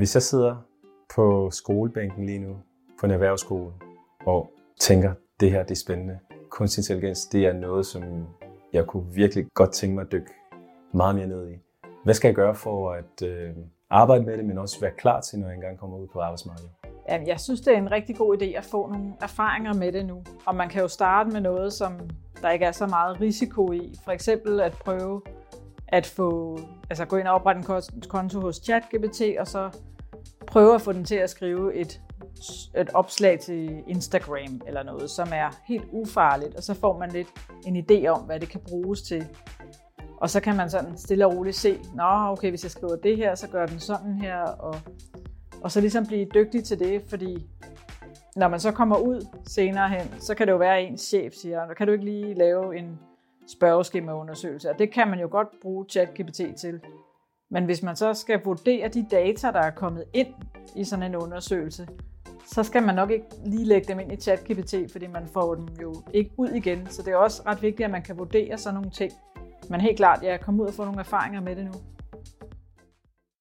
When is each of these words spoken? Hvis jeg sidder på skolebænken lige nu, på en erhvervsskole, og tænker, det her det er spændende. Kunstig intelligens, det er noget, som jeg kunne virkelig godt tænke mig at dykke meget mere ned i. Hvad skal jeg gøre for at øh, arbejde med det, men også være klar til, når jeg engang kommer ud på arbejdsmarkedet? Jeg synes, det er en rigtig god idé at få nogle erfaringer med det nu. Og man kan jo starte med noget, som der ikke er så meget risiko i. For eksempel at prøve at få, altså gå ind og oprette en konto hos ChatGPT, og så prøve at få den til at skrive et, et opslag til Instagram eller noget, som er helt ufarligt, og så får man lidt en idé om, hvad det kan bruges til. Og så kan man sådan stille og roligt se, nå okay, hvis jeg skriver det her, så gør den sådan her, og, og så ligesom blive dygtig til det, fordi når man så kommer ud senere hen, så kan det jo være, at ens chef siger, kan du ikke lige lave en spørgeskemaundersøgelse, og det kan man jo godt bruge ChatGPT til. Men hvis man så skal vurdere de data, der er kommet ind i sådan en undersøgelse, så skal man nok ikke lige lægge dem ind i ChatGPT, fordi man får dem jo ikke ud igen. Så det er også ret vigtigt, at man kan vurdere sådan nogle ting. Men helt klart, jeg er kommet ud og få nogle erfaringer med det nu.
Hvis 0.00 0.14
jeg 0.14 0.22
sidder 0.22 0.56
på 1.14 1.50
skolebænken 1.50 2.26
lige 2.26 2.38
nu, 2.38 2.56
på 3.00 3.06
en 3.06 3.12
erhvervsskole, 3.12 3.72
og 4.26 4.50
tænker, 4.80 5.12
det 5.40 5.50
her 5.50 5.62
det 5.62 5.70
er 5.70 5.74
spændende. 5.84 6.18
Kunstig 6.50 6.80
intelligens, 6.80 7.26
det 7.26 7.46
er 7.46 7.52
noget, 7.52 7.86
som 7.86 8.02
jeg 8.72 8.86
kunne 8.86 9.14
virkelig 9.14 9.46
godt 9.54 9.72
tænke 9.72 9.94
mig 9.94 10.02
at 10.02 10.12
dykke 10.12 10.30
meget 10.92 11.14
mere 11.14 11.26
ned 11.26 11.48
i. 11.48 11.54
Hvad 12.04 12.14
skal 12.14 12.28
jeg 12.28 12.34
gøre 12.34 12.54
for 12.54 12.92
at 12.92 13.22
øh, 13.28 13.50
arbejde 13.90 14.24
med 14.24 14.36
det, 14.36 14.44
men 14.44 14.58
også 14.58 14.80
være 14.80 14.90
klar 14.98 15.20
til, 15.20 15.38
når 15.38 15.46
jeg 15.46 15.54
engang 15.54 15.78
kommer 15.78 15.96
ud 15.96 16.06
på 16.06 16.20
arbejdsmarkedet? 16.20 16.70
Jeg 17.26 17.40
synes, 17.40 17.60
det 17.60 17.74
er 17.74 17.78
en 17.78 17.90
rigtig 17.90 18.16
god 18.16 18.42
idé 18.42 18.44
at 18.44 18.64
få 18.64 18.86
nogle 18.86 19.12
erfaringer 19.20 19.74
med 19.74 19.92
det 19.92 20.06
nu. 20.06 20.22
Og 20.46 20.54
man 20.54 20.68
kan 20.68 20.82
jo 20.82 20.88
starte 20.88 21.30
med 21.30 21.40
noget, 21.40 21.72
som 21.72 21.92
der 22.42 22.50
ikke 22.50 22.64
er 22.64 22.72
så 22.72 22.86
meget 22.86 23.20
risiko 23.20 23.72
i. 23.72 23.94
For 24.04 24.10
eksempel 24.10 24.60
at 24.60 24.72
prøve 24.72 25.22
at 25.92 26.06
få, 26.06 26.58
altså 26.90 27.04
gå 27.04 27.16
ind 27.16 27.28
og 27.28 27.34
oprette 27.34 27.58
en 27.94 28.02
konto 28.08 28.40
hos 28.40 28.56
ChatGPT, 28.56 29.22
og 29.38 29.46
så 29.46 29.70
prøve 30.46 30.74
at 30.74 30.80
få 30.80 30.92
den 30.92 31.04
til 31.04 31.14
at 31.14 31.30
skrive 31.30 31.74
et, 31.74 32.00
et 32.76 32.90
opslag 32.94 33.40
til 33.40 33.82
Instagram 33.88 34.60
eller 34.66 34.82
noget, 34.82 35.10
som 35.10 35.28
er 35.32 35.60
helt 35.64 35.84
ufarligt, 35.92 36.54
og 36.54 36.62
så 36.62 36.74
får 36.74 36.98
man 36.98 37.10
lidt 37.10 37.28
en 37.66 37.76
idé 37.76 38.06
om, 38.06 38.20
hvad 38.20 38.40
det 38.40 38.48
kan 38.48 38.60
bruges 38.68 39.02
til. 39.02 39.26
Og 40.16 40.30
så 40.30 40.40
kan 40.40 40.56
man 40.56 40.70
sådan 40.70 40.98
stille 40.98 41.26
og 41.26 41.36
roligt 41.36 41.56
se, 41.56 41.78
nå 41.94 42.04
okay, 42.04 42.50
hvis 42.50 42.62
jeg 42.62 42.70
skriver 42.70 42.96
det 42.96 43.16
her, 43.16 43.34
så 43.34 43.48
gør 43.48 43.66
den 43.66 43.80
sådan 43.80 44.14
her, 44.14 44.42
og, 44.42 44.76
og 45.62 45.70
så 45.70 45.80
ligesom 45.80 46.06
blive 46.06 46.26
dygtig 46.34 46.64
til 46.64 46.78
det, 46.78 47.02
fordi 47.08 47.46
når 48.36 48.48
man 48.48 48.60
så 48.60 48.72
kommer 48.72 48.96
ud 48.96 49.26
senere 49.46 49.88
hen, 49.88 50.20
så 50.20 50.34
kan 50.34 50.46
det 50.46 50.52
jo 50.52 50.58
være, 50.58 50.78
at 50.78 50.86
ens 50.86 51.00
chef 51.00 51.32
siger, 51.32 51.74
kan 51.74 51.86
du 51.86 51.92
ikke 51.92 52.04
lige 52.04 52.34
lave 52.34 52.78
en 52.78 52.98
spørgeskemaundersøgelse, 53.52 54.70
og 54.70 54.78
det 54.78 54.92
kan 54.92 55.08
man 55.08 55.20
jo 55.20 55.28
godt 55.30 55.48
bruge 55.62 55.86
ChatGPT 55.88 56.40
til. 56.60 56.80
Men 57.50 57.64
hvis 57.64 57.82
man 57.82 57.96
så 57.96 58.14
skal 58.14 58.40
vurdere 58.44 58.88
de 58.88 59.06
data, 59.10 59.46
der 59.50 59.60
er 59.60 59.70
kommet 59.70 60.04
ind 60.12 60.34
i 60.76 60.84
sådan 60.84 61.02
en 61.02 61.16
undersøgelse, 61.16 61.88
så 62.46 62.62
skal 62.62 62.82
man 62.82 62.94
nok 62.94 63.10
ikke 63.10 63.26
lige 63.44 63.64
lægge 63.64 63.88
dem 63.88 64.00
ind 64.00 64.12
i 64.12 64.16
ChatGPT, 64.16 64.74
fordi 64.92 65.06
man 65.06 65.26
får 65.26 65.54
dem 65.54 65.68
jo 65.82 65.94
ikke 66.14 66.30
ud 66.36 66.48
igen. 66.48 66.86
Så 66.86 67.02
det 67.02 67.12
er 67.12 67.16
også 67.16 67.42
ret 67.46 67.62
vigtigt, 67.62 67.84
at 67.84 67.90
man 67.90 68.02
kan 68.02 68.18
vurdere 68.18 68.58
sådan 68.58 68.74
nogle 68.74 68.90
ting. 68.90 69.12
Men 69.70 69.80
helt 69.80 69.96
klart, 69.96 70.22
jeg 70.22 70.32
er 70.32 70.36
kommet 70.36 70.62
ud 70.62 70.68
og 70.68 70.74
få 70.74 70.84
nogle 70.84 71.00
erfaringer 71.00 71.40
med 71.40 71.56
det 71.56 71.64
nu. 71.64 71.72